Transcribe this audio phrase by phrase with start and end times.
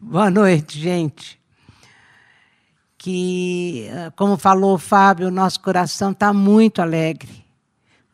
[0.00, 1.40] Boa noite, gente.
[2.98, 7.44] Que, eh, como falou o Fábio, nosso coração está muito alegre,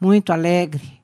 [0.00, 1.00] muito alegre,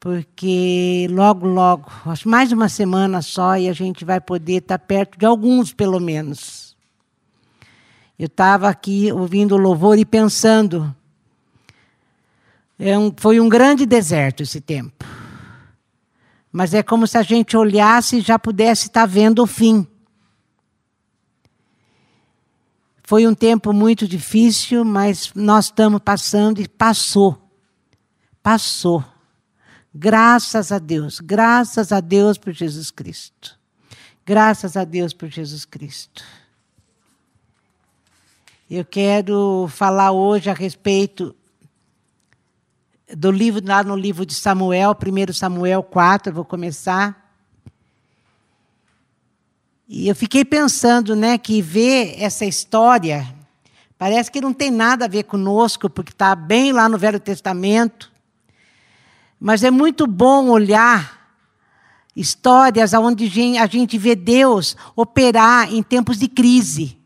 [0.00, 4.84] porque logo, logo, acho mais uma semana só e a gente vai poder estar tá
[4.84, 6.76] perto de alguns, pelo menos.
[8.18, 10.94] Eu estava aqui ouvindo o louvor e pensando.
[12.78, 15.17] É um, foi um grande deserto esse tempo
[16.52, 19.86] mas é como se a gente olhasse e já pudesse estar vendo o fim.
[23.04, 27.40] Foi um tempo muito difícil, mas nós estamos passando e passou.
[28.42, 29.04] Passou.
[29.94, 33.58] Graças a Deus, graças a Deus por Jesus Cristo.
[34.24, 36.22] Graças a Deus por Jesus Cristo.
[38.70, 41.34] Eu quero falar hoje a respeito
[43.16, 47.32] do livro, lá no livro de Samuel, 1 Samuel 4, vou começar.
[49.88, 53.26] E eu fiquei pensando, né, que ver essa história
[53.96, 58.12] parece que não tem nada a ver conosco, porque está bem lá no Velho Testamento.
[59.40, 61.18] Mas é muito bom olhar
[62.14, 63.24] histórias onde
[63.58, 66.97] a gente vê Deus operar em tempos de crise.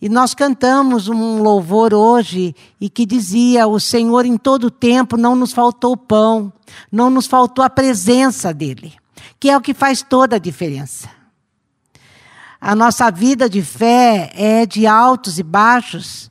[0.00, 5.36] E nós cantamos um louvor hoje e que dizia: O Senhor em todo tempo não
[5.36, 6.50] nos faltou pão,
[6.90, 8.94] não nos faltou a presença dEle,
[9.38, 11.10] que é o que faz toda a diferença.
[12.58, 16.30] A nossa vida de fé é de altos e baixos,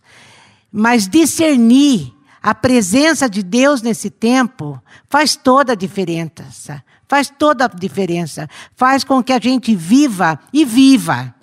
[0.71, 6.83] mas discernir a presença de Deus nesse tempo faz toda a diferença.
[7.07, 8.47] Faz toda a diferença.
[8.75, 11.35] Faz com que a gente viva e viva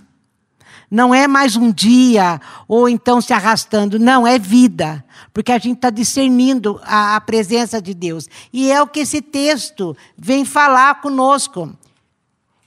[0.91, 5.05] não é mais um dia ou então se arrastando, não, é vida.
[5.33, 8.29] Porque a gente está discernindo a, a, presença de Deus.
[8.53, 11.77] E é o que esse texto vem falar conosco.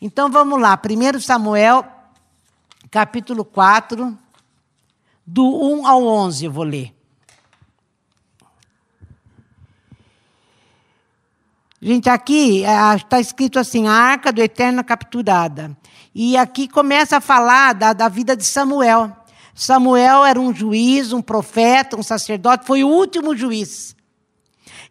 [0.01, 1.85] Então vamos lá, 1 Samuel,
[2.91, 4.17] capítulo 4,
[5.25, 6.98] do 1 ao 11, eu vou ler.
[11.81, 12.63] Gente, aqui
[12.97, 15.75] está é, escrito assim: a arca do eterno capturada.
[16.13, 19.15] E aqui começa a falar da, da vida de Samuel.
[19.55, 23.95] Samuel era um juiz, um profeta, um sacerdote, foi o último juiz.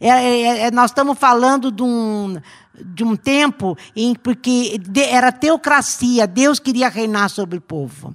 [0.00, 2.40] É, é, é, nós estamos falando de um,
[2.84, 8.14] de um tempo em porque era teocracia, Deus queria reinar sobre o povo.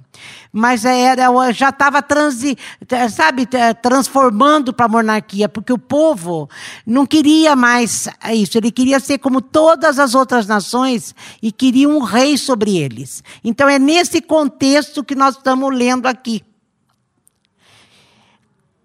[0.52, 2.02] Mas era, já estava
[3.10, 3.48] sabe,
[3.82, 6.48] transformando para a monarquia, porque o povo
[6.86, 12.00] não queria mais isso, ele queria ser como todas as outras nações e queria um
[12.00, 13.22] rei sobre eles.
[13.42, 16.42] Então é nesse contexto que nós estamos lendo aqui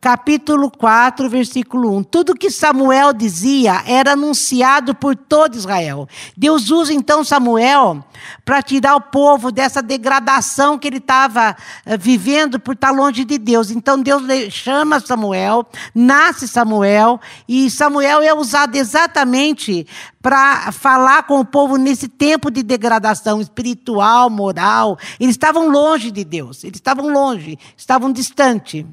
[0.01, 2.03] capítulo 4, versículo 1.
[2.03, 6.07] Tudo que Samuel dizia era anunciado por todo Israel.
[6.37, 8.03] Deus usa então Samuel
[8.45, 11.51] para tirar o povo dessa degradação que ele estava
[11.85, 13.71] uh, vivendo por estar longe de Deus.
[13.71, 19.85] Então Deus chama Samuel, nasce Samuel, e Samuel é usado exatamente
[20.21, 24.97] para falar com o povo nesse tempo de degradação espiritual, moral.
[25.19, 28.85] Eles estavam longe de Deus, eles estavam longe, estavam distantes.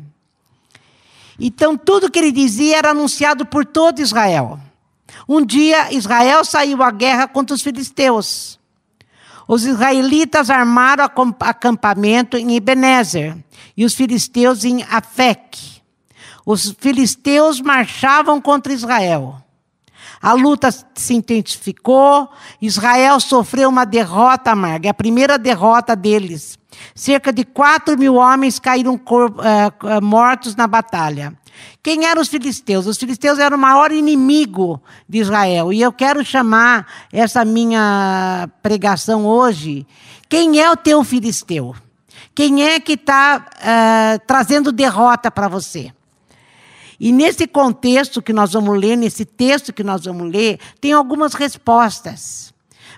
[1.39, 4.59] Então, tudo que ele dizia era anunciado por todo Israel.
[5.29, 8.59] Um dia, Israel saiu à guerra contra os filisteus.
[9.49, 11.05] Os israelitas armaram
[11.41, 13.37] acampamento em Ebenezer
[13.77, 15.83] e os filisteus em Afec.
[16.45, 19.43] Os filisteus marchavam contra Israel.
[20.27, 22.29] A luta se intensificou,
[22.61, 26.59] Israel sofreu uma derrota amarga, é a primeira derrota deles.
[26.97, 31.33] Cerca de 4 mil homens caíram uh, mortos na batalha.
[31.81, 32.89] Quem eram os filisteus?
[32.89, 35.73] Os filisteus eram o maior inimigo de Israel.
[35.73, 39.87] E eu quero chamar essa minha pregação hoje.
[40.29, 41.73] Quem é o teu filisteu?
[42.35, 45.93] Quem é que está uh, eh, trazendo derrota para você?
[46.99, 51.35] E nesse contexto que nós vamos ler, nesse texto que nós vamos ler, tem algumas
[51.35, 52.55] respostas.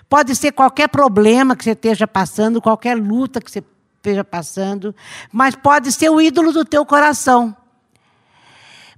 [0.07, 3.63] Pode ser qualquer problema que você esteja passando, qualquer luta que você
[3.97, 4.95] esteja passando,
[5.31, 7.55] mas pode ser o ídolo do teu coração.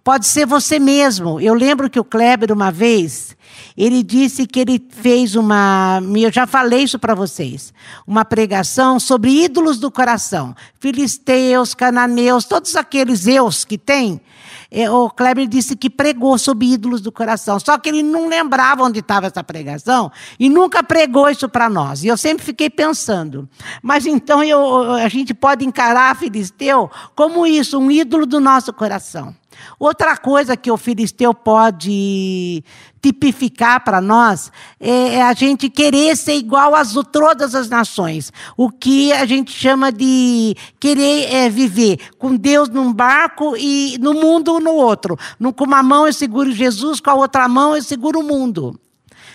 [0.03, 1.39] Pode ser você mesmo.
[1.39, 3.37] Eu lembro que o Kleber, uma vez,
[3.77, 6.01] ele disse que ele fez uma.
[6.17, 7.71] Eu já falei isso para vocês.
[8.07, 10.55] Uma pregação sobre ídolos do coração.
[10.79, 14.19] Filisteus, cananeus, todos aqueles eus que tem.
[14.71, 17.59] É, o Kleber disse que pregou sobre ídolos do coração.
[17.59, 22.03] Só que ele não lembrava onde estava essa pregação e nunca pregou isso para nós.
[22.03, 23.47] E eu sempre fiquei pensando.
[23.83, 29.35] Mas então eu, a gente pode encarar Filisteu como isso, um ídolo do nosso coração.
[29.79, 32.63] Outra coisa que o filisteu pode
[33.01, 38.31] tipificar para nós é, é, a gente querer ser igual às todas as nações.
[38.55, 44.13] O que a gente chama de querer é, viver com Deus num barco e no
[44.13, 45.17] mundo no outro.
[45.55, 48.79] Com uma mão eu seguro Jesus, com a outra mão eu seguro o mundo.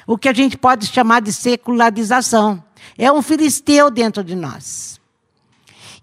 [0.06, 2.62] O que a gente pode chamar de secularização.
[2.96, 4.95] É um filisteu dentro de nós.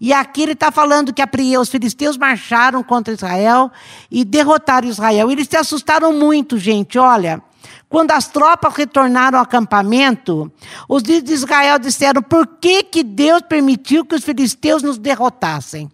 [0.00, 1.22] E aqui ele está falando que
[1.58, 3.70] os filisteus marcharam contra Israel
[4.10, 5.30] e derrotaram Israel.
[5.30, 6.98] Eles se assustaram muito, gente.
[6.98, 7.42] Olha,
[7.88, 10.50] quando as tropas retornaram ao acampamento,
[10.88, 15.90] os de Israel disseram: por que, que Deus permitiu que os filisteus nos derrotassem?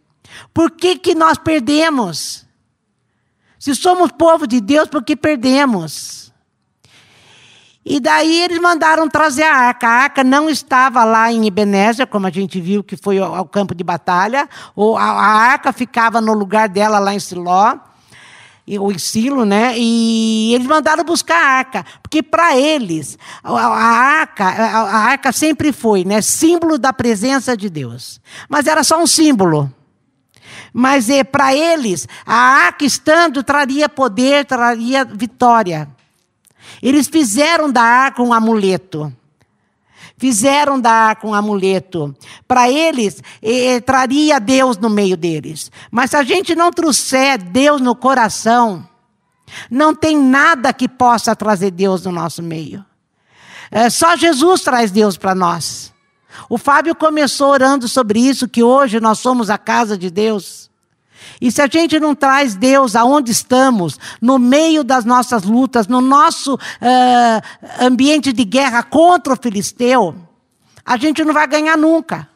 [0.54, 2.46] Por que, que nós perdemos?
[3.58, 6.19] Se somos povo de Deus, por que perdemos?
[7.90, 9.88] E daí eles mandaram trazer a arca.
[9.88, 13.74] A arca não estava lá em Ebenezer, como a gente viu que foi ao campo
[13.74, 14.48] de batalha.
[14.96, 17.76] A, arca ficava no lugar dela lá em Siló,
[18.64, 19.74] em Silo, né?
[19.76, 26.04] E eles mandaram buscar a arca, porque para eles a, arca, a, arca sempre foi,
[26.04, 28.20] né, símbolo da presença de Deus.
[28.48, 29.68] Mas era só um símbolo.
[30.72, 35.88] Mas é, para eles, a arca estando traria poder, traria vitória.
[36.82, 39.12] Eles fizeram da arca um amuleto.
[40.16, 42.14] Fizeram da arca um amuleto.
[42.46, 45.70] Para eles, eh, traria Deus no meio deles.
[45.90, 48.86] Mas se a gente não trouxer Deus no coração,
[49.70, 52.84] não tem nada que possa trazer Deus no nosso meio.
[53.70, 55.92] É, só Jesus traz Deus para nós.
[56.48, 60.69] O Fábio começou orando sobre isso, que hoje nós somos a casa de Deus.
[61.40, 66.00] E se a gente não traz Deus aonde estamos, no meio das nossas lutas, no
[66.00, 70.14] nosso uh, ambiente de guerra contra o filisteu,
[70.84, 72.28] a gente não vai ganhar nunca.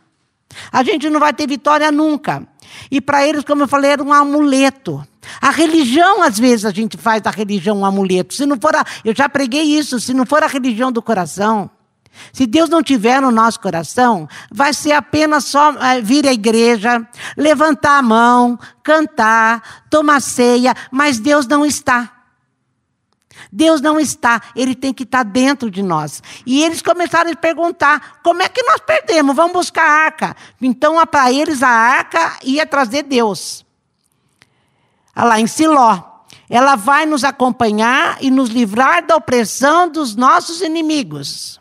[0.72, 2.46] A gente não vai ter vitória nunca.
[2.90, 5.06] E para eles, como eu falei, era um amuleto.
[5.40, 8.34] A religião, às vezes, a gente faz da religião um amuleto.
[8.34, 11.70] Se não for a, eu já preguei isso, se não for a religião do coração,
[12.32, 17.06] se Deus não tiver no nosso coração, vai ser apenas só é, vir à igreja,
[17.36, 22.10] levantar a mão, cantar, tomar ceia, mas Deus não está.
[23.50, 26.22] Deus não está, ele tem que estar dentro de nós.
[26.44, 29.34] E eles começaram a perguntar: como é que nós perdemos?
[29.36, 30.36] Vamos buscar a arca.
[30.60, 33.64] Então, para eles, a arca ia trazer Deus.
[35.14, 36.14] Olha lá, em Siló.
[36.48, 41.60] Ela vai nos acompanhar e nos livrar da opressão dos nossos inimigos.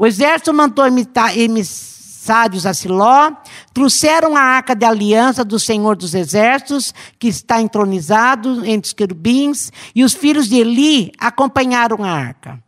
[0.00, 3.32] O exército mandou emissários a Siló,
[3.74, 9.70] trouxeram a arca de aliança do Senhor dos Exércitos, que está entronizado entre os querubins,
[9.94, 12.58] e os filhos de Eli acompanharam a arca.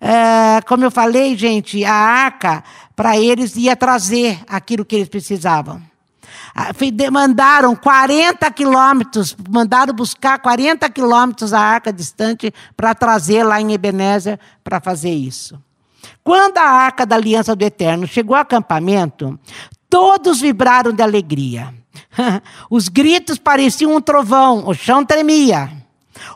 [0.00, 2.62] É, como eu falei, gente, a arca,
[2.94, 5.82] para eles, ia trazer aquilo que eles precisavam.
[7.10, 14.38] Mandaram 40 quilômetros, mandaram buscar 40 quilômetros a arca distante para trazer lá em Ebenezer
[14.62, 15.58] para fazer isso.
[16.22, 19.38] Quando a arca da aliança do Eterno chegou ao acampamento,
[19.88, 21.72] todos vibraram de alegria.
[22.70, 25.70] Os gritos pareciam um trovão, o chão tremia.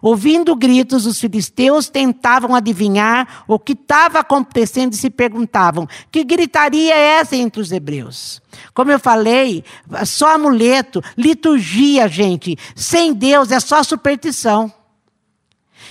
[0.03, 6.95] Ouvindo gritos, os filisteus tentavam adivinhar o que estava acontecendo e se perguntavam: que gritaria
[6.95, 8.43] é essa entre os hebreus?
[8.75, 9.65] Como eu falei,
[10.05, 12.57] só amuleto, liturgia, gente.
[12.75, 14.73] Sem Deus é só superstição.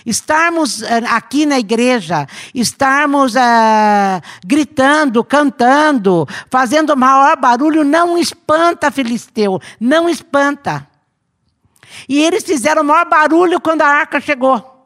[0.05, 9.59] Estarmos eh, aqui na igreja, estarmos uh, gritando, cantando, fazendo maior barulho, não espanta Filisteu,
[9.79, 10.87] não espanta.
[12.07, 14.76] E eles fizeram maior barulho quando a arca chegou.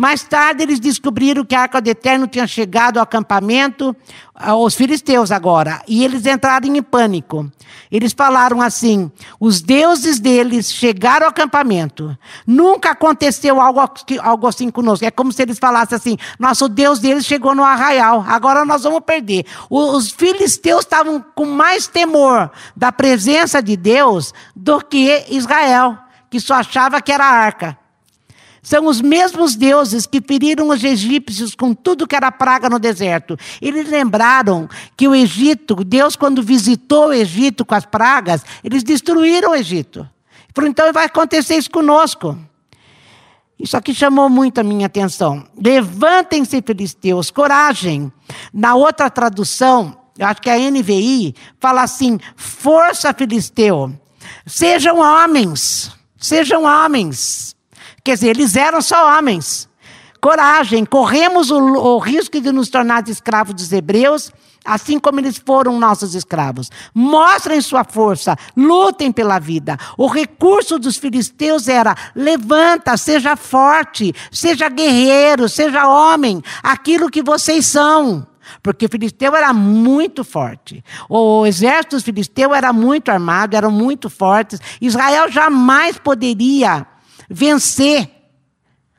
[0.00, 3.94] Mais tarde, eles descobriram que a arca do Eterno tinha chegado ao acampamento,
[4.34, 7.52] aos filisteus agora, e eles entraram em pânico.
[7.92, 12.16] Eles falaram assim: os deuses deles chegaram ao acampamento.
[12.46, 13.78] Nunca aconteceu algo,
[14.22, 15.04] algo assim conosco.
[15.04, 19.00] É como se eles falassem assim: nosso Deus deles chegou no arraial, agora nós vamos
[19.00, 19.44] perder.
[19.68, 25.98] Os filisteus estavam com mais temor da presença de Deus do que Israel,
[26.30, 27.79] que só achava que era a arca.
[28.62, 33.36] São os mesmos deuses que feriram os egípcios com tudo que era praga no deserto.
[33.60, 39.52] Eles lembraram que o Egito, Deus, quando visitou o Egito com as pragas, eles destruíram
[39.52, 40.06] o Egito.
[40.54, 42.36] Falaram, então vai acontecer isso conosco.
[43.58, 45.46] Isso aqui chamou muito a minha atenção.
[45.62, 48.10] Levantem-se, filisteus, coragem.
[48.52, 53.92] Na outra tradução, eu acho que a NVI fala assim: força, filisteu.
[54.46, 57.54] Sejam homens, sejam homens.
[58.04, 59.68] Quer dizer, eles eram só homens.
[60.20, 64.32] coragem, corremos o, o risco de nos tornar escravos dos hebreus,
[64.64, 66.70] assim como eles foram nossos escravos.
[66.94, 69.78] Mostrem sua força, lutem pela vida.
[69.96, 77.66] O recurso dos filisteus era: levanta, seja forte, seja guerreiro, seja homem, aquilo que vocês
[77.66, 78.26] são.
[78.62, 80.84] Porque o filisteu era muito forte.
[81.08, 84.58] O exército dos filisteus era muito armado, eram muito fortes.
[84.80, 86.86] Israel jamais poderia
[87.30, 88.10] vencer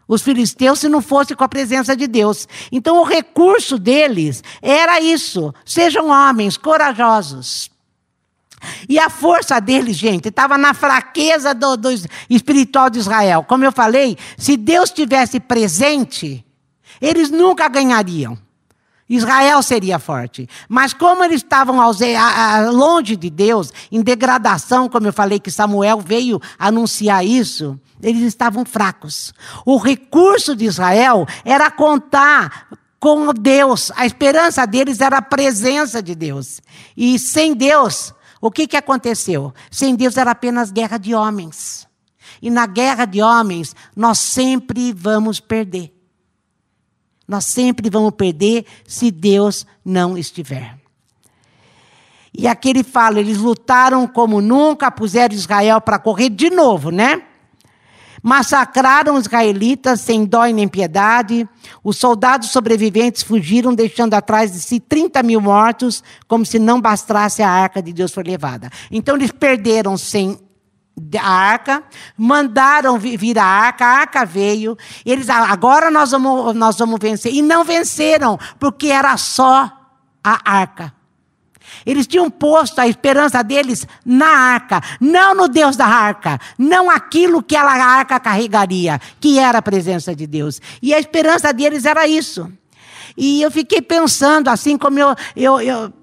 [0.08, 2.48] os filisteus se não fosse com a presença de Deus.
[2.72, 7.70] Então o recurso deles era isso: sejam homens corajosos.
[8.88, 11.90] E a força deles, gente, estava na fraqueza do, do
[12.30, 13.44] espiritual de Israel.
[13.44, 16.46] Como eu falei, se Deus tivesse presente,
[17.02, 18.38] eles nunca ganhariam.
[19.13, 20.48] Israel seria forte.
[20.70, 21.77] Mas como eles estavam
[22.72, 28.63] longe de Deus, em degradação, como eu falei que Samuel veio anunciar isso, eles estavam
[28.63, 29.34] fracos.
[29.65, 32.70] O recurso de Israel era contar
[33.01, 33.91] com Deus.
[33.98, 36.62] A esperança deles era a presença de Deus.
[36.96, 39.53] E sem Deus, o que, que aconteceu?
[39.70, 41.86] Sem Deus era apenas guerra de homens.
[42.41, 45.94] E na guerra de homens, nós sempre vamos perder.
[47.28, 50.78] Nós sempre vamos perder se Deus não estiver.
[52.34, 57.24] E aqui ele fala: eles lutaram como nunca, puseram Israel para correr de novo, né?
[58.24, 61.48] Massacraram os israelitas sem dó e nem piedade.
[61.84, 67.42] Os soldados sobreviventes fugiram, deixando atrás de si 30 mil mortos, como se não bastasse
[67.42, 68.70] a arca de Deus foi levada.
[68.92, 70.38] Então eles perderam sem
[71.20, 71.84] a arca,
[72.18, 77.34] mandaram vir a arca, a arca veio, eles agora nós vamos, nós vamos vencer.
[77.34, 79.72] E não venceram, porque era só
[80.24, 80.94] a arca.
[81.86, 87.42] Eles tinham posto a esperança deles na arca, não no Deus da arca, não aquilo
[87.42, 90.62] que a arca carregaria, que era a presença de Deus.
[90.82, 92.52] E a esperança deles era isso.
[93.18, 95.94] E eu fiquei pensando, assim como eu, eu, eu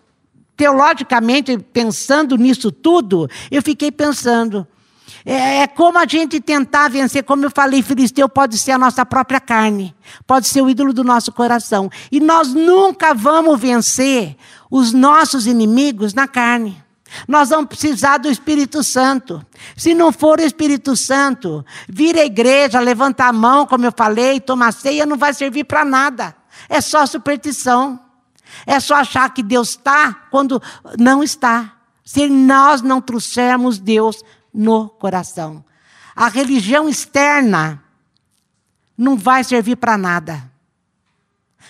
[0.57, 4.67] teologicamente, pensando nisso tudo, eu fiquei pensando.
[5.25, 9.05] É, é, como a gente tentar vencer, como eu falei, filisteu pode ser a nossa
[9.05, 9.95] própria carne,
[10.27, 11.91] pode ser o ídolo do nosso coração.
[12.11, 14.37] E nós nunca vamos vencer
[14.71, 16.83] os nossos inimigos na carne.
[17.27, 19.45] Nós vamos precisar do Espírito Santo.
[19.77, 24.41] Se não for o Espírito Santo, vir à igreja, levantar a mão, como eu falei,
[24.41, 26.35] tomar ceia, não vai servir para nada.
[26.69, 27.99] É só superstição.
[28.67, 30.63] É só achar que Deus está quando
[30.99, 31.73] não está.
[32.05, 35.65] Se nós não trouxermos Deus no coração.
[36.15, 37.83] A religião externa
[38.97, 40.51] não vai servir para nada.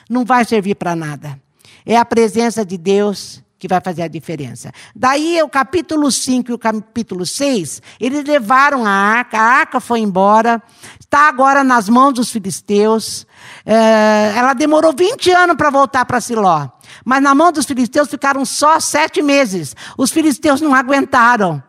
[0.08, 1.40] Não vai servir para nada.
[1.84, 4.72] É a presença de Deus que vai fazer a diferença.
[4.94, 9.98] Daí, o capítulo 5 e o capítulo 6, eles levaram a arca, a arca foi
[10.00, 10.62] embora,
[11.00, 13.26] está agora nas mãos dos filisteus.
[13.66, 16.68] É, ela demorou 20 anos para voltar para Siló.
[17.04, 19.74] Mas na mão dos filisteus ficaram só sete meses.
[19.96, 21.62] Os filisteus não aguentaram.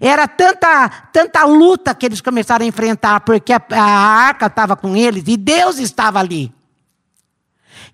[0.00, 4.96] Era tanta, tanta luta que eles começaram a enfrentar, porque a, a arca estava com
[4.96, 6.52] eles e Deus estava ali.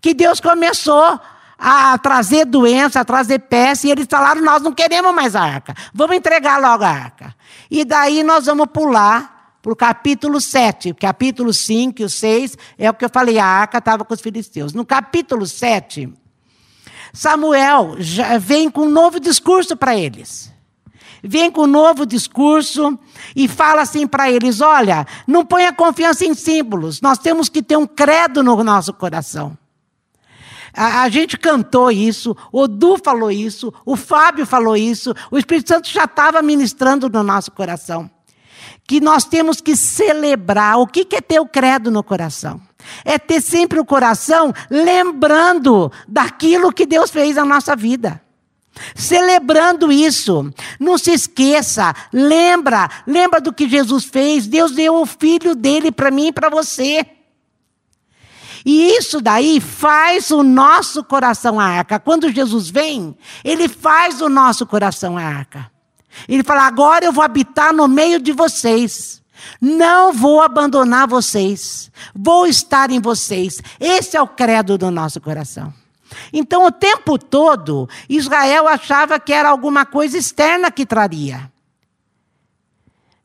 [0.00, 1.20] Que Deus começou
[1.58, 5.74] a trazer doença, a trazer peste, e eles falaram: Nós não queremos mais a arca,
[5.92, 7.34] vamos entregar logo a arca.
[7.70, 10.94] E daí nós vamos pular para o capítulo 7.
[10.94, 14.20] Capítulo 5 e o 6 é o que eu falei: a arca estava com os
[14.20, 14.72] filisteus.
[14.72, 16.12] No capítulo 7,
[17.12, 17.96] Samuel
[18.40, 20.54] vem com um novo discurso para eles
[21.26, 22.98] vem com um novo discurso
[23.34, 27.76] e fala assim para eles: olha, não ponha confiança em símbolos, nós temos que ter
[27.76, 29.56] um credo no nosso coração.
[30.76, 35.68] A, a gente cantou isso, o Du falou isso, o Fábio falou isso, o Espírito
[35.68, 38.10] Santo já estava ministrando no nosso coração.
[38.86, 40.78] Que nós temos que celebrar.
[40.78, 42.60] O que é ter o credo no coração?
[43.04, 48.20] É ter sempre o coração lembrando daquilo que Deus fez na nossa vida.
[48.94, 50.52] Celebrando isso.
[50.78, 54.46] Não se esqueça, lembra, lembra do que Jesus fez.
[54.46, 57.06] Deus deu o filho dele para mim e para você.
[58.64, 62.00] E isso daí faz o nosso coração a arca.
[62.00, 65.70] Quando Jesus vem, ele faz o nosso coração a arca.
[66.28, 69.22] Ele fala: agora eu vou habitar no meio de vocês.
[69.60, 71.90] Não vou abandonar vocês.
[72.14, 73.60] Vou estar em vocês.
[73.78, 75.72] Esse é o credo do nosso coração.
[76.32, 81.50] Então, o tempo todo, Israel achava que era alguma coisa externa que traria.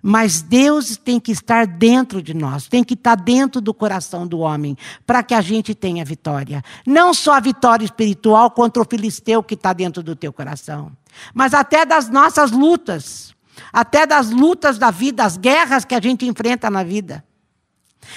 [0.01, 4.39] Mas Deus tem que estar dentro de nós, tem que estar dentro do coração do
[4.39, 6.63] homem, para que a gente tenha vitória.
[6.85, 10.91] Não só a vitória espiritual contra o filisteu que está dentro do teu coração,
[11.33, 13.35] mas até das nossas lutas,
[13.71, 17.23] até das lutas da vida, as guerras que a gente enfrenta na vida.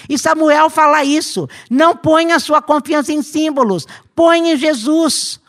[0.09, 1.49] E Samuel fala isso.
[1.71, 5.41] Não ponha sua confiança em símbolos, põe em Jesus.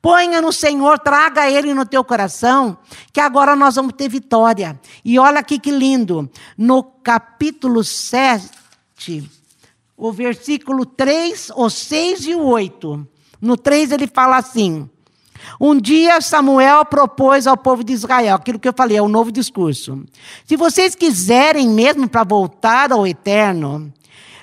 [0.00, 2.78] Ponha no Senhor, traga Ele no teu coração,
[3.12, 4.80] que agora nós vamos ter vitória.
[5.04, 9.28] E olha aqui que lindo, no capítulo 7,
[9.96, 13.08] o versículo 3, o 6 e o 8.
[13.40, 14.88] No 3 ele fala assim:
[15.60, 19.32] Um dia Samuel propôs ao povo de Israel, aquilo que eu falei, é o novo
[19.32, 20.04] discurso.
[20.44, 23.92] Se vocês quiserem mesmo para voltar ao eterno,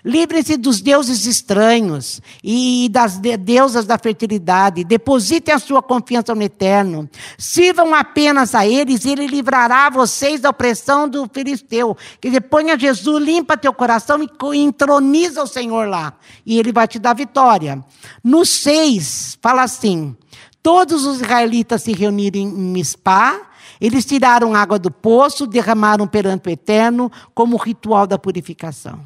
[0.06, 4.84] Livrem-se dos deuses estranhos e das deusas da fertilidade.
[4.84, 7.10] Depositem a sua confiança no eterno.
[7.38, 11.96] Sirvam apenas a eles e ele livrará vocês da opressão do filisteu.
[12.20, 16.14] Que dizer, ponha Jesus, limpa teu coração e entroniza o Senhor lá.
[16.46, 17.82] E ele vai te dar vitória.
[18.22, 20.18] No 6, fala assim:
[20.64, 23.50] Todos os israelitas se reuniram em Mispá.
[23.82, 29.06] Eles tiraram água do poço, derramaram perante o Eterno, como ritual da purificação.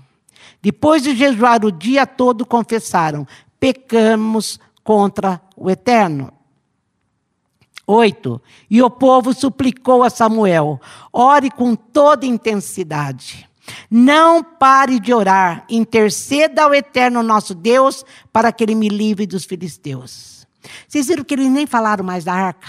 [0.61, 3.27] Depois de jejuar o dia todo, confessaram:
[3.59, 6.31] pecamos contra o Eterno.
[7.87, 8.39] Oito.
[8.69, 10.79] E o povo suplicou a Samuel:
[11.11, 13.49] ore com toda intensidade.
[13.89, 19.43] Não pare de orar, interceda ao Eterno nosso Deus para que ele me livre dos
[19.43, 20.36] filisteus.
[20.87, 22.67] Vocês viram que eles nem falaram mais da arca?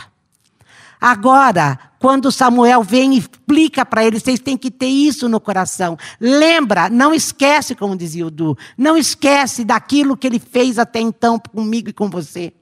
[1.01, 5.97] Agora, quando Samuel vem e explica para eles, vocês têm que ter isso no coração.
[6.21, 11.39] Lembra, não esquece, como dizia o Du, não esquece daquilo que ele fez até então
[11.39, 12.53] comigo e com você.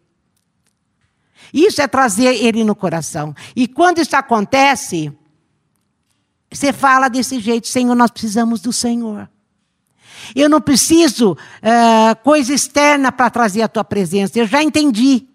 [1.53, 3.35] Isso é trazer ele no coração.
[3.55, 5.13] E quando isso acontece,
[6.51, 9.29] você fala desse jeito: Senhor, nós precisamos do Senhor.
[10.35, 14.39] Eu não preciso uh, coisa externa para trazer a tua presença.
[14.39, 15.27] Eu já entendi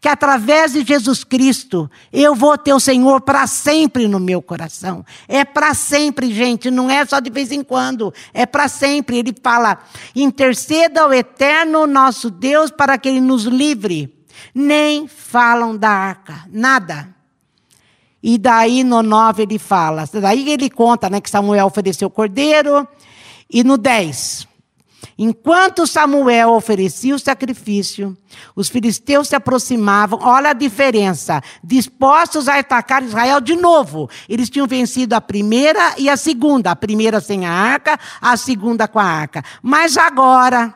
[0.00, 5.04] que através de Jesus Cristo eu vou ter o Senhor para sempre no meu coração.
[5.26, 9.18] É para sempre, gente, não é só de vez em quando, é para sempre.
[9.18, 9.78] Ele fala:
[10.14, 14.14] interceda ao eterno nosso Deus para que ele nos livre.
[14.54, 17.14] Nem falam da arca, nada.
[18.22, 22.86] E daí no 9 ele fala, daí ele conta né, que Samuel ofereceu o cordeiro,
[23.50, 24.46] e no 10.
[25.20, 28.16] Enquanto Samuel oferecia o sacrifício,
[28.54, 30.20] os filisteus se aproximavam.
[30.22, 31.42] Olha a diferença.
[31.62, 34.08] Dispostos a atacar Israel de novo.
[34.28, 36.70] Eles tinham vencido a primeira e a segunda.
[36.70, 39.42] A primeira sem a arca, a segunda com a arca.
[39.60, 40.72] Mas agora,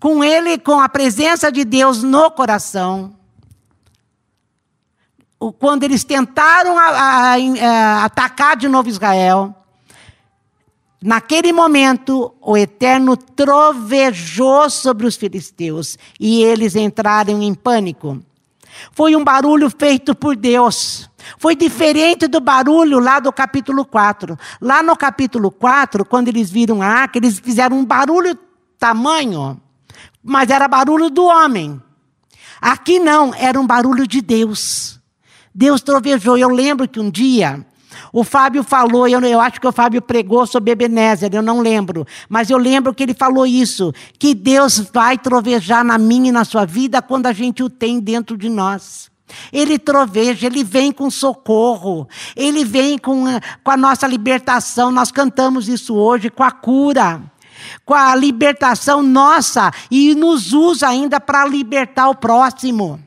[0.00, 3.14] com ele, com a presença de Deus no coração,
[5.58, 9.54] quando eles tentaram a, a, a, atacar de novo Israel,
[11.00, 18.20] Naquele momento, o Eterno trovejou sobre os filisteus e eles entraram em pânico.
[18.92, 21.08] Foi um barulho feito por Deus.
[21.38, 24.36] Foi diferente do barulho lá do capítulo 4.
[24.60, 28.36] Lá no capítulo 4, quando eles viram a arca, eles fizeram um barulho
[28.78, 29.60] tamanho,
[30.22, 31.80] mas era barulho do homem.
[32.60, 35.00] Aqui não, era um barulho de Deus.
[35.54, 36.36] Deus trovejou.
[36.36, 37.64] Eu lembro que um dia
[38.12, 42.06] o Fábio falou, eu, eu acho que o Fábio pregou sobre Ebenezer, eu não lembro.
[42.28, 46.44] Mas eu lembro que ele falou isso: que Deus vai trovejar na minha e na
[46.44, 49.10] sua vida quando a gente o tem dentro de nós.
[49.52, 53.24] Ele troveja, ele vem com socorro, ele vem com,
[53.62, 54.90] com a nossa libertação.
[54.90, 57.20] Nós cantamos isso hoje, com a cura,
[57.84, 62.98] com a libertação nossa, e nos usa ainda para libertar o próximo.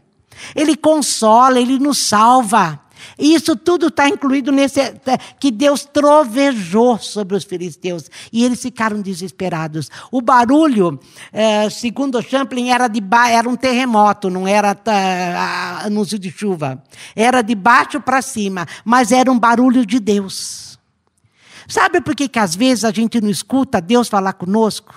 [0.55, 2.79] Ele consola, ele nos salva.
[3.21, 4.81] E isso tudo está incluído nesse.
[4.81, 4.95] É,
[5.39, 8.09] que Deus trovejou sobre os filisteus.
[8.33, 9.91] E eles ficaram desesperados.
[10.11, 10.99] O barulho,
[11.31, 16.83] é, segundo Champlin, era, de era um terremoto, não era tá, anúncio de chuva.
[17.15, 20.79] Era de baixo para cima, mas era um barulho de Deus.
[21.67, 24.95] Sabe por que, que às vezes a gente não escuta Deus falar conosco?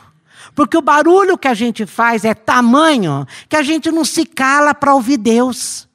[0.54, 4.74] Porque o barulho que a gente faz é tamanho que a gente não se cala
[4.74, 5.86] para ouvir Deus.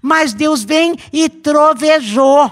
[0.00, 2.50] Mas Deus vem e trovejou.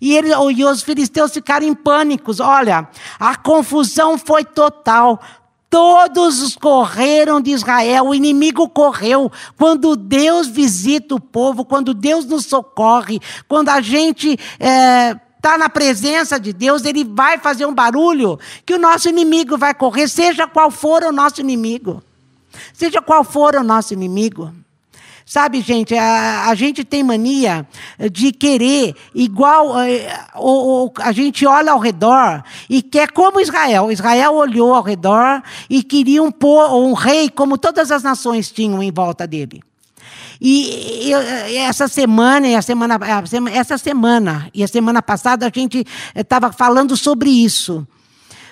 [0.00, 2.40] E, ele, e os filisteus ficaram em pânicos.
[2.40, 2.88] Olha,
[3.20, 5.20] a confusão foi total.
[5.70, 9.32] Todos correram de Israel, o inimigo correu.
[9.56, 15.70] Quando Deus visita o povo, quando Deus nos socorre, quando a gente está é, na
[15.70, 20.46] presença de Deus, Ele vai fazer um barulho que o nosso inimigo vai correr, seja
[20.46, 22.02] qual for o nosso inimigo.
[22.74, 24.52] Seja qual for o nosso inimigo.
[25.24, 27.66] Sabe, gente, a, a gente tem mania
[28.10, 29.80] de querer igual.
[29.80, 30.08] eh,
[31.00, 33.90] a gente olha ao redor e quer como Israel.
[33.92, 36.32] Israel olhou ao redor e queria um,
[36.72, 39.62] um rei como todas as nações tinham em volta dele.
[40.40, 42.98] E, e essa semana, e a semana,
[43.52, 47.86] essa semana e a semana passada a gente estava falando sobre isso.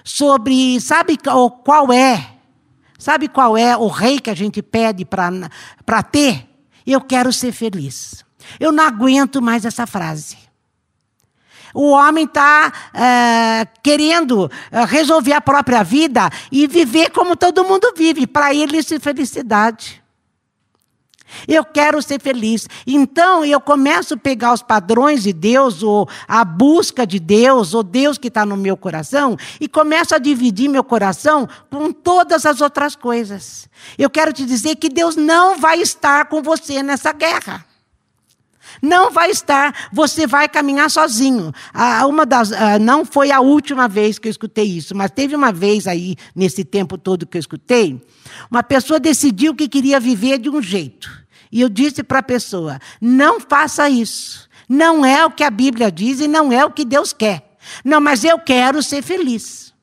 [0.05, 1.19] sobre, sabe
[1.65, 2.35] qual é?
[2.99, 6.50] Sabe qual é o rei que a gente pede para ter?
[6.93, 8.25] Eu quero ser feliz.
[8.59, 10.37] Eu não aguento mais essa frase.
[11.73, 17.93] O homem está é, querendo é, resolver a própria vida e viver como todo mundo
[17.97, 18.27] vive.
[18.27, 20.00] Para ele, isso é felicidade.
[21.47, 22.69] Eu quero ser feliz.
[22.87, 27.83] Então eu começo a pegar os padrões de Deus, ou a busca de Deus, ou
[27.83, 32.61] Deus que está no meu coração, e começo a dividir meu coração com todas as
[32.61, 33.69] outras coisas.
[33.99, 37.70] Eu quero te dizer que Deus não vai estar com você nessa guerra.
[38.83, 41.53] Não vai estar, você vai caminhar sozinho.
[41.73, 45.35] Ah, uma das, ah, não foi a última vez que eu escutei isso, mas teve
[45.35, 48.01] uma vez aí, nesse tempo todo que eu escutei,
[48.51, 51.21] uma pessoa decidiu que queria viver de um jeito.
[51.53, 54.49] E eu disse para a pessoa: não faça isso.
[54.69, 57.57] Não é o que a Bíblia diz e não é o que Deus quer.
[57.85, 59.75] Não, mas eu quero ser feliz.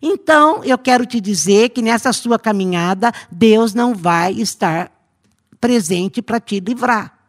[0.00, 4.90] Então, eu quero te dizer que nessa sua caminhada, Deus não vai estar
[5.60, 7.19] presente para te livrar.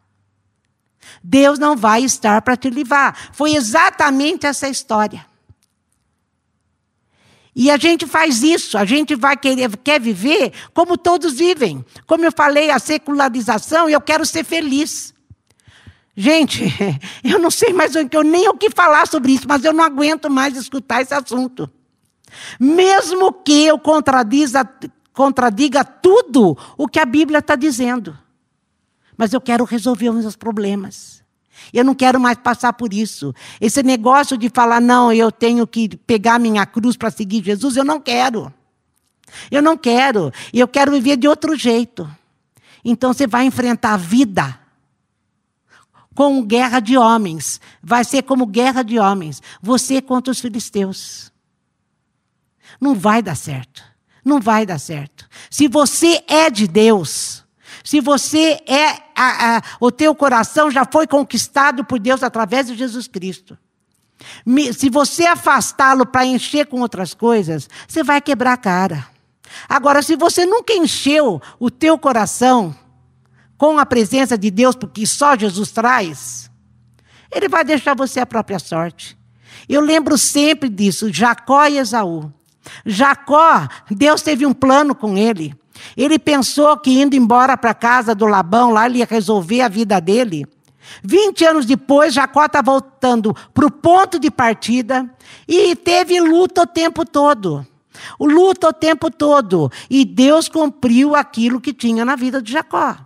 [1.24, 3.16] Deus não vai estar para te livrar.
[3.34, 5.26] Foi exatamente essa história.
[7.56, 11.84] E a gente faz isso, a gente vai querer, quer viver como todos vivem.
[12.08, 15.14] Como eu falei, a secularização, eu quero ser feliz.
[16.16, 16.64] Gente,
[17.24, 20.30] eu não sei mais eu nem o que falar sobre isso, mas eu não aguento
[20.30, 21.70] mais escutar esse assunto.
[22.58, 28.18] Mesmo que eu contradiga tudo o que a Bíblia está dizendo.
[29.22, 31.24] Mas eu quero resolver os meus problemas.
[31.72, 33.36] Eu não quero mais passar por isso.
[33.62, 37.86] Esse negócio de falar, não, eu tenho que pegar minha cruz para seguir Jesus, eu
[37.86, 38.52] não quero.
[39.52, 40.34] Eu não quero.
[40.52, 42.10] Eu quero viver de outro jeito.
[42.84, 44.60] Então você vai enfrentar a vida
[46.16, 47.62] com guerra de homens.
[47.80, 49.40] Vai ser como guerra de homens.
[49.62, 51.32] Você contra os filisteus.
[52.82, 53.84] Não vai dar certo.
[54.26, 55.30] Não vai dar certo.
[55.48, 57.41] Se você é de Deus,
[57.92, 62.74] se você é, a, a, o teu coração já foi conquistado por Deus através de
[62.74, 63.58] Jesus Cristo.
[64.74, 69.06] Se você afastá-lo para encher com outras coisas, você vai quebrar a cara.
[69.68, 72.74] Agora, se você nunca encheu o teu coração
[73.58, 76.50] com a presença de Deus, porque só Jesus traz,
[77.30, 79.18] ele vai deixar você a própria sorte.
[79.68, 82.32] Eu lembro sempre disso, Jacó e Esaú.
[82.86, 85.60] Jacó, Deus teve um plano com ele.
[85.96, 89.68] Ele pensou que indo embora para a casa do Labão, lá ele ia resolver a
[89.68, 90.46] vida dele.
[91.04, 95.10] Vinte anos depois, Jacó está voltando para o ponto de partida
[95.48, 97.66] e teve luta o tempo todo.
[98.20, 99.72] Luta o tempo todo.
[99.90, 102.98] E Deus cumpriu aquilo que tinha na vida de Jacó.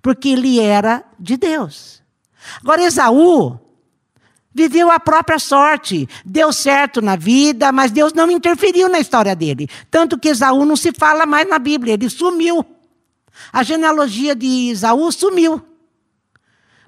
[0.00, 2.02] Porque ele era de Deus.
[2.60, 3.61] Agora, Esaú
[4.54, 6.08] Viveu a própria sorte.
[6.24, 9.68] Deu certo na vida, mas Deus não interferiu na história dele.
[9.90, 12.64] Tanto que Esaú não se fala mais na Bíblia, ele sumiu.
[13.52, 15.62] A genealogia de Esaú sumiu.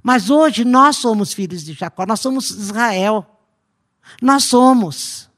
[0.02, 3.26] Mas hoje nós somos filhos de Jacó, nós somos Israel.
[4.20, 5.30] Nós somos.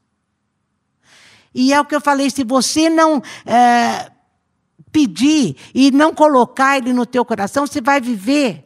[1.54, 4.10] E é o que eu falei: se você não é,
[4.90, 8.64] pedir e não colocar ele no teu coração, você vai viver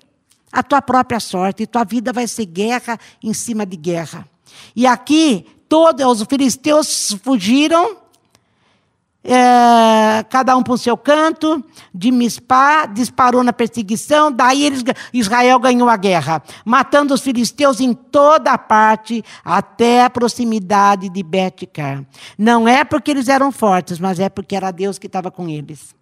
[0.53, 4.27] a tua própria sorte, e tua vida vai ser guerra em cima de guerra.
[4.75, 7.97] E aqui, todos os filisteus fugiram,
[9.23, 11.63] é, cada um para o seu canto,
[11.95, 14.83] de Mispá, disparou na perseguição, daí eles,
[15.13, 21.23] Israel ganhou a guerra, matando os filisteus em toda a parte, até a proximidade de
[21.23, 22.05] Betcar.
[22.37, 26.00] Não é porque eles eram fortes, mas é porque era Deus que estava com eles.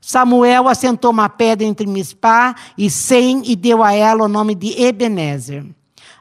[0.00, 4.80] Samuel assentou uma pedra entre Mispá e Sem e deu a ela o nome de
[4.80, 5.64] Ebenezer,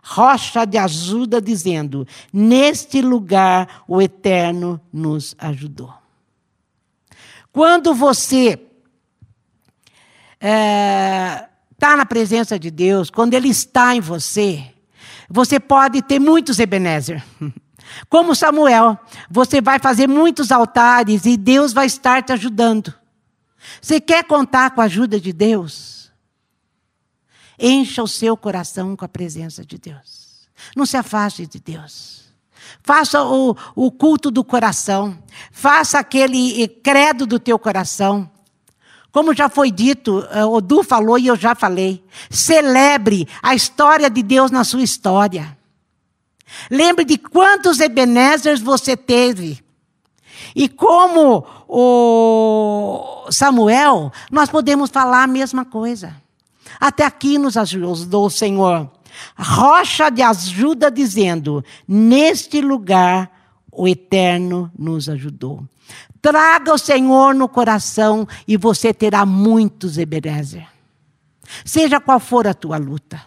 [0.04, 5.94] rocha de ajuda, dizendo: Neste lugar o Eterno nos ajudou.
[7.52, 8.60] Quando você
[10.40, 11.50] está é,
[11.80, 14.64] tá na presença de Deus, quando Ele está em você,
[15.30, 17.24] você pode ter muitos Ebenezer.
[18.10, 18.98] Como Samuel,
[19.30, 22.94] você vai fazer muitos altares e Deus vai estar te ajudando.
[23.82, 26.12] Você quer contar com a ajuda de Deus?
[27.60, 30.48] Encha o seu coração com a presença de Deus.
[30.76, 32.26] Não se afaste de Deus.
[32.84, 35.18] Faça o, o culto do coração.
[35.52, 38.30] Faça aquele credo do teu coração.
[39.12, 42.04] Como já foi dito, eh, o Du falou e eu já falei.
[42.30, 45.58] Celebre a história de Deus na sua história.
[46.70, 49.64] Lembre de quantos Ebenezers você teve.
[50.56, 56.16] E como o Samuel, nós podemos falar a mesma coisa.
[56.80, 58.90] Até aqui nos ajudou o Senhor.
[59.38, 63.32] Rocha de ajuda, dizendo: Neste lugar
[63.72, 65.64] o Eterno nos ajudou.
[66.22, 70.68] Traga o Senhor no coração e você terá muitos Ebenezer.
[71.64, 73.22] Seja qual for a tua luta.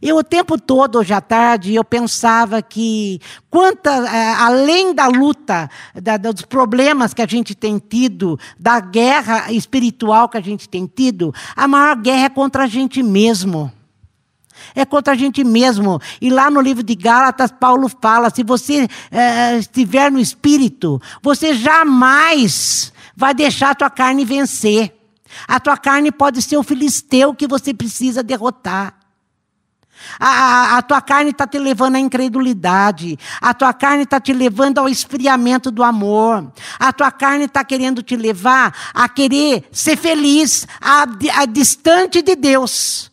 [0.00, 3.20] Eu o tempo todo, hoje à tarde, eu pensava que,
[3.50, 9.52] quanta, é, além da luta, da, dos problemas que a gente tem tido, da guerra
[9.52, 13.72] espiritual que a gente tem tido, a maior guerra é contra a gente mesmo.
[14.74, 16.00] É contra a gente mesmo.
[16.20, 21.54] E lá no livro de Gálatas, Paulo fala: se você é, estiver no espírito, você
[21.54, 24.94] jamais vai deixar a tua carne vencer.
[25.46, 28.95] A tua carne pode ser o filisteu que você precisa derrotar.
[30.18, 33.18] A, a, a, tua carne está te levando à incredulidade.
[33.40, 36.50] A tua carne está te levando ao esfriamento do amor.
[36.78, 41.06] A tua carne está querendo te levar a querer ser feliz, a,
[41.40, 43.10] a distante de Deus.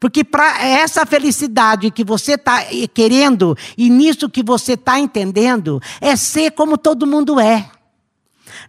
[0.00, 6.14] Porque para essa felicidade que você está querendo e nisso que você está entendendo, é
[6.14, 7.68] ser como todo mundo é.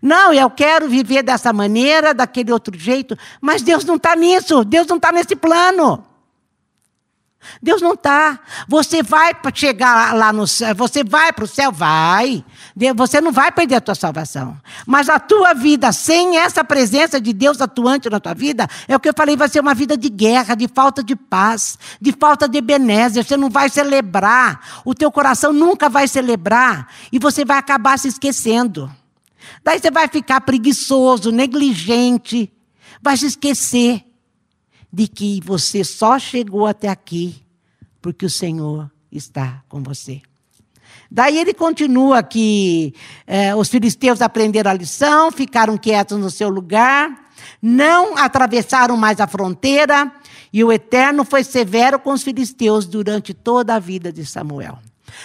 [0.01, 4.87] Não, eu quero viver dessa maneira, daquele outro jeito, mas Deus não está nisso, Deus
[4.87, 6.03] não está nesse plano.
[7.61, 8.39] Deus não está.
[8.67, 11.71] Você vai chegar lá no céu, você vai para o céu?
[11.71, 12.43] Vai.
[12.95, 14.57] Você não vai perder a tua salvação.
[14.85, 18.99] Mas a tua vida, sem essa presença de Deus atuante na tua vida, é o
[18.99, 22.47] que eu falei, vai ser uma vida de guerra, de falta de paz, de falta
[22.47, 23.23] de benézia.
[23.23, 24.81] Você não vai celebrar.
[24.83, 26.87] O teu coração nunca vai celebrar.
[27.11, 28.91] E você vai acabar se esquecendo.
[29.63, 32.51] Daí você vai ficar preguiçoso, negligente,
[33.01, 34.08] vai se esquecer
[34.91, 37.43] de que você só chegou até aqui
[38.01, 40.21] porque o Senhor está com você.
[41.11, 42.93] Daí ele continua que
[43.25, 47.09] eh, os filisteus aprenderam a lição, ficaram quietos no seu lugar,
[47.61, 50.11] não atravessaram mais a fronteira,
[50.53, 54.79] e o Eterno foi severo com os filisteus durante toda a vida de Samuel.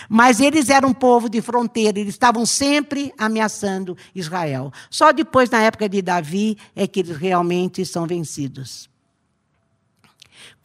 [0.09, 4.73] Mas eles eram um povo de fronteira, eles estavam sempre ameaçando Israel.
[4.89, 8.89] Só depois, na época de Davi, é que eles realmente são vencidos.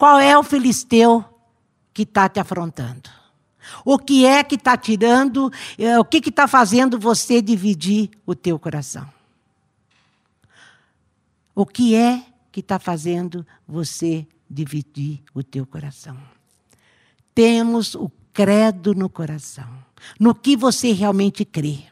[0.00, 1.22] Qual é o filisteu
[1.92, 3.10] que está te afrontando?
[3.84, 8.58] O que é que está tirando, eh, o que está fazendo você dividir o teu
[8.58, 9.06] coração?
[11.54, 16.16] O que é que está fazendo você dividir o teu coração?
[17.34, 19.68] Temos o credo no coração,
[20.18, 21.89] no que você realmente crê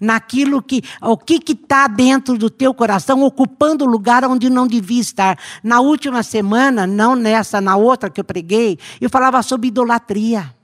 [0.00, 5.00] naquilo que o que está dentro do teu coração, ocupando o lugar onde não devia
[5.00, 5.38] estar.
[5.62, 10.54] Na última semana, não nessa, na outra que eu preguei, eu falava sobre idolatria.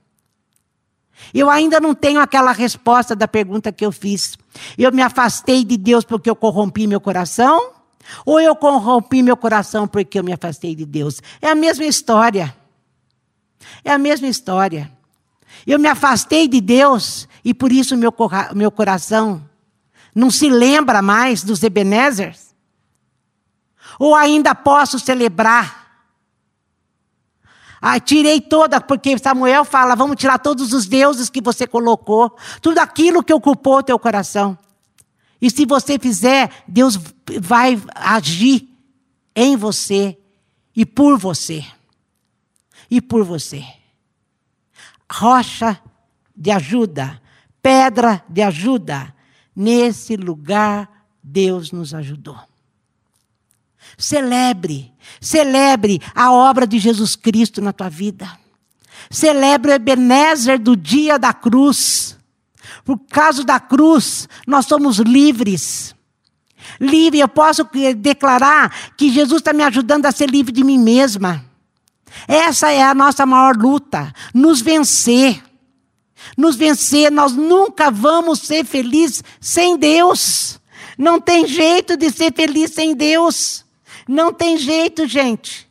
[1.33, 4.37] Eu ainda não tenho aquela resposta da pergunta que eu fiz.
[4.77, 7.71] Eu me afastei de Deus porque eu corrompi meu coração?
[8.25, 11.21] Ou eu corrompi meu coração porque eu me afastei de Deus?
[11.41, 12.55] É a mesma história.
[13.83, 14.91] É a mesma história.
[15.65, 18.13] Eu me afastei de Deus e por isso meu,
[18.53, 19.47] meu coração
[20.13, 22.53] não se lembra mais dos Ebenezers?
[23.99, 25.85] Ou ainda posso celebrar?
[27.79, 32.79] Ah, tirei toda, porque Samuel fala: vamos tirar todos os deuses que você colocou, tudo
[32.79, 34.57] aquilo que ocupou o teu coração.
[35.39, 36.99] E se você fizer, Deus
[37.39, 38.67] vai agir
[39.35, 40.17] em você
[40.75, 41.63] e por você.
[42.89, 43.63] E por você
[45.11, 45.79] rocha
[46.35, 47.21] de ajuda,
[47.65, 49.11] pedra de ajuda.
[49.55, 50.87] Nesse lugar,
[51.23, 52.37] Deus nos ajudou.
[53.97, 58.29] Celebre, celebre a obra de Jesus Cristo na tua vida.
[59.09, 62.15] Celebre o Ebenezer do dia da cruz.
[62.83, 65.95] Por causa da cruz, nós somos livres.
[66.79, 71.43] Livre, eu posso declarar que Jesus está me ajudando a ser livre de mim mesma.
[72.27, 75.41] Essa é a nossa maior luta, nos vencer.
[76.37, 80.59] Nos vencer, nós nunca vamos ser felizes sem Deus.
[80.97, 83.65] Não tem jeito de ser feliz sem Deus.
[84.07, 85.69] Não tem jeito, gente.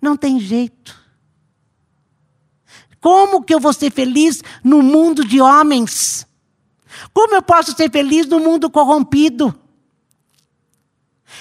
[0.00, 0.96] Não tem jeito.
[3.00, 6.26] Como que eu vou ser feliz no mundo de homens?
[7.12, 9.54] Como eu posso ser feliz no mundo corrompido?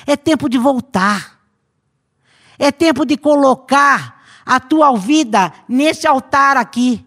[0.06, 1.39] É tempo de voltar.
[2.58, 7.05] É tempo de colocar a tua vida nesse altar aqui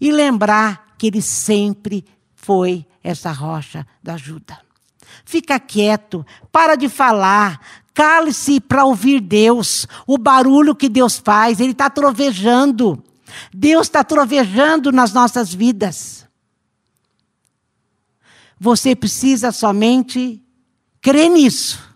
[0.00, 2.04] e lembrar que Ele sempre
[2.34, 4.58] foi essa rocha da ajuda.
[5.24, 7.60] Fica quieto, para de falar,
[7.94, 13.02] cale-se para ouvir Deus, o barulho que Deus faz, Ele está trovejando.
[13.52, 16.26] Deus está trovejando nas nossas vidas.
[18.58, 20.42] Você precisa somente
[21.00, 21.86] crer nisso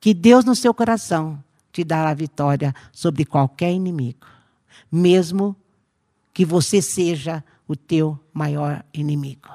[0.00, 4.26] que Deus no seu coração te dará vitória sobre qualquer inimigo,
[4.90, 5.54] mesmo
[6.32, 9.48] que você seja o teu maior inimigo.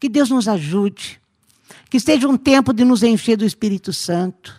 [0.00, 1.20] Que Deus nos ajude.
[1.90, 4.54] Que seja um tempo de nos encher do Espírito Santo.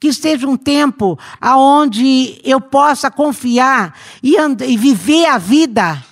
[0.00, 6.04] Que seja um tempo aonde eu possa confiar e, e viver a vida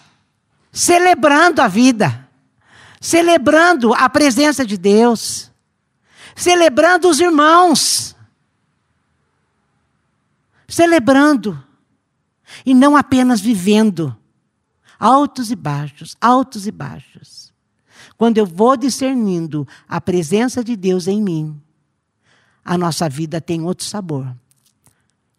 [0.72, 2.26] celebrando a vida,
[2.98, 5.50] celebrando a presença de Deus,
[6.35, 8.16] celebrando os irmãos,
[10.66, 11.62] celebrando
[12.64, 14.16] e não apenas vivendo
[14.98, 17.52] altos e baixos, altos e baixos.
[18.16, 21.60] Quando eu vou discernindo a presença de Deus em mim,
[22.64, 24.32] a nossa vida tem outro sabor.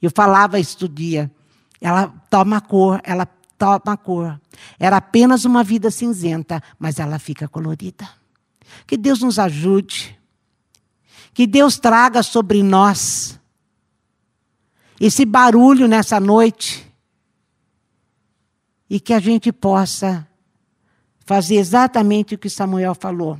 [0.02, 1.32] Eu falava isso dia,
[1.80, 3.26] ela toma cor, ela
[3.58, 4.39] toma cor.
[4.78, 8.08] Era apenas uma vida cinzenta, mas ela fica colorida.
[8.86, 10.19] Que Deus nos ajude.
[11.34, 13.39] Que Deus traga sobre nós
[14.99, 16.92] esse barulho nessa noite
[18.89, 20.28] e que a gente possa
[21.26, 23.39] fazer exatamente o que Samuel falou.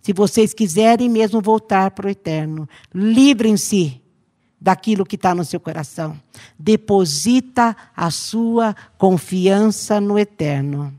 [0.00, 4.02] Se vocês quiserem mesmo voltar para o eterno, livrem-se
[4.60, 6.20] daquilo que está no seu coração.
[6.58, 10.92] Deposita a sua confiança no eterno.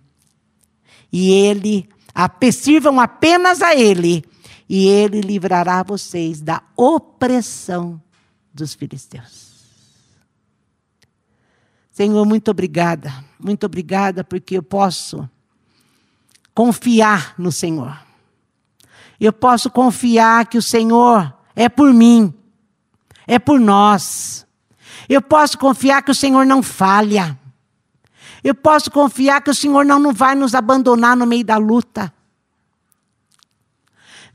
[1.11, 1.87] E ele,
[2.51, 4.23] sirvam apenas a ele,
[4.67, 8.01] e ele livrará vocês da opressão
[8.53, 9.52] dos filisteus.
[11.93, 15.29] Senhor, muito obrigada, muito obrigada porque eu posso
[16.51, 17.95] confiar no Senhor.
[19.19, 22.33] Eu posso confiar que o Senhor é por mim,
[23.27, 24.43] é por nós.
[25.07, 27.39] Eu posso confiar que o Senhor não falha.
[28.43, 32.11] Eu posso confiar que o Senhor não, vai nos abandonar no meio da luta.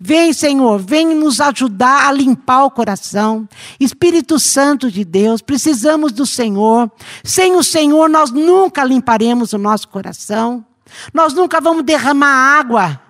[0.00, 3.48] Vem, Senhor, vem nos ajudar a limpar o coração.
[3.80, 6.90] Espírito Santo de Deus, precisamos do Senhor.
[7.24, 10.64] Sem o Senhor, nós nunca limparemos o nosso coração.
[11.12, 13.00] Nós nunca vamos derramar água.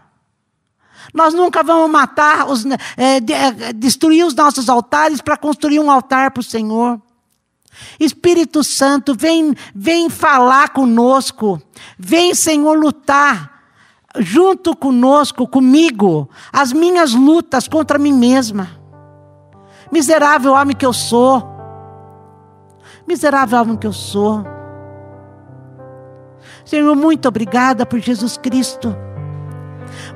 [1.12, 2.64] Nós nunca vamos matar, os,
[2.96, 3.34] é, de,
[3.74, 7.00] destruir os nossos altares para construir um altar para o Senhor.
[8.00, 11.60] Espírito Santo, vem, vem falar conosco.
[11.98, 13.57] Vem, Senhor, lutar
[14.16, 18.70] junto conosco, comigo, as minhas lutas contra mim mesma.
[19.90, 21.46] Miserável homem que eu sou.
[23.06, 24.44] Miserável homem que eu sou.
[26.64, 28.94] Senhor, muito obrigada por Jesus Cristo.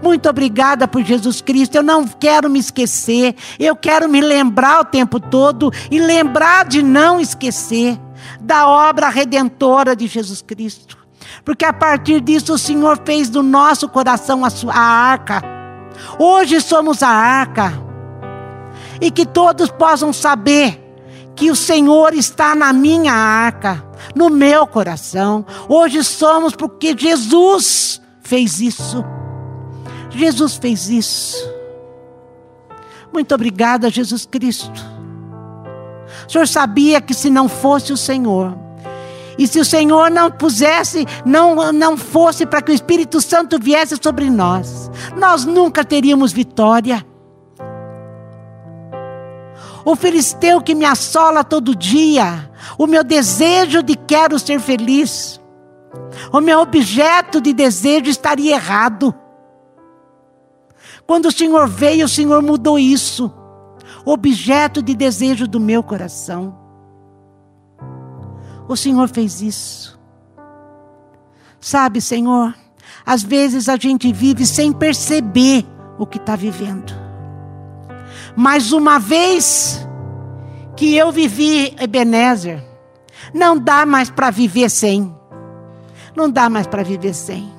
[0.03, 1.77] Muito obrigada por Jesus Cristo.
[1.77, 3.35] Eu não quero me esquecer.
[3.59, 7.99] Eu quero me lembrar o tempo todo e lembrar de não esquecer
[8.41, 11.02] da obra redentora de Jesus Cristo.
[11.45, 15.43] Porque a partir disso o Senhor fez do nosso coração a, sua, a arca.
[16.19, 17.73] Hoje somos a arca.
[19.01, 20.81] E que todos possam saber
[21.35, 25.45] que o Senhor está na minha arca, no meu coração.
[25.69, 29.05] Hoje somos porque Jesus fez isso.
[30.11, 31.37] Jesus fez isso.
[33.13, 34.81] Muito obrigada, Jesus Cristo.
[36.27, 38.57] O Senhor sabia que se não fosse o Senhor,
[39.39, 43.97] e se o Senhor não pusesse, não, não fosse para que o Espírito Santo viesse
[44.01, 47.05] sobre nós, nós nunca teríamos vitória.
[49.85, 55.41] O filisteu que me assola todo dia, o meu desejo de quero ser feliz,
[56.33, 59.15] o meu objeto de desejo estaria errado.
[61.07, 63.33] Quando o Senhor veio, o Senhor mudou isso,
[64.05, 66.62] objeto de desejo do meu coração.
[68.69, 69.99] O Senhor fez isso.
[71.61, 72.55] Sabe, Senhor,
[73.05, 75.65] às vezes a gente vive sem perceber
[75.99, 76.93] o que está vivendo.
[78.35, 79.87] Mas uma vez
[80.77, 82.63] que eu vivi Ebenezer,
[83.33, 85.15] não dá mais para viver sem.
[86.17, 87.51] Não dá mais para viver sem.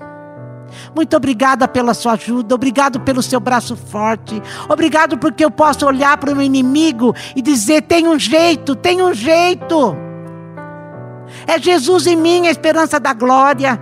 [0.95, 6.17] Muito obrigada pela sua ajuda, obrigado pelo seu braço forte, obrigado porque eu posso olhar
[6.17, 9.95] para o meu inimigo e dizer: tem um jeito, tem um jeito.
[11.47, 13.79] É Jesus em mim a esperança da glória.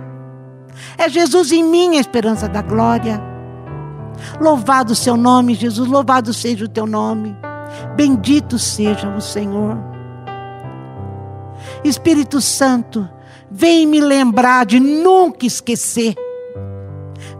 [0.96, 3.20] É Jesus em mim a esperança da glória.
[4.40, 7.36] Louvado o seu nome, Jesus, louvado seja o teu nome.
[7.96, 9.76] Bendito seja o Senhor.
[11.84, 13.08] Espírito Santo,
[13.50, 16.14] vem me lembrar de nunca esquecer.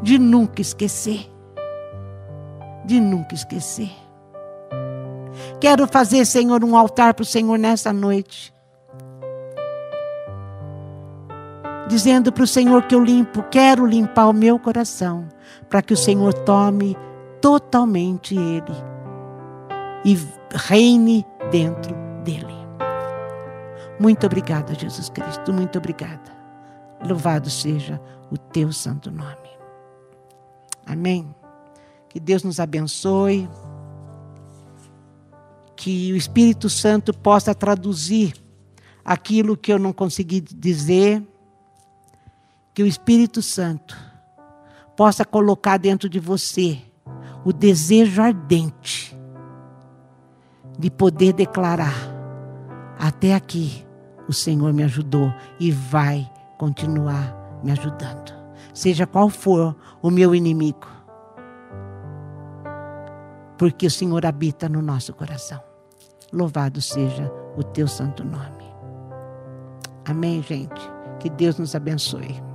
[0.03, 1.31] De nunca esquecer.
[2.85, 3.91] De nunca esquecer.
[5.61, 8.53] Quero fazer, Senhor, um altar para o Senhor nessa noite.
[11.89, 15.29] Dizendo para o Senhor que eu limpo, quero limpar o meu coração,
[15.69, 16.97] para que o Senhor tome
[17.41, 18.73] totalmente ele
[20.05, 20.19] e
[20.55, 22.55] reine dentro dele.
[23.99, 26.33] Muito obrigada, Jesus Cristo, muito obrigada.
[27.05, 29.51] Louvado seja o teu santo nome.
[30.87, 31.35] Amém.
[32.09, 33.49] Que Deus nos abençoe.
[35.77, 38.35] Que o Espírito Santo possa traduzir
[39.05, 41.23] aquilo que eu não consegui dizer.
[42.75, 43.97] Que o Espírito Santo
[44.97, 46.81] possa colocar dentro de você
[47.45, 49.17] o desejo ardente
[50.79, 51.95] de poder declarar:
[52.99, 53.87] até aqui
[54.29, 58.33] o Senhor me ajudou e vai continuar me ajudando.
[58.73, 60.87] Seja qual for o meu inimigo.
[63.59, 65.61] Porque o Senhor habita no nosso coração.
[66.33, 68.65] Louvado seja o teu santo nome.
[70.05, 70.81] Amém, gente.
[71.21, 72.52] Que Deus nos abençoe.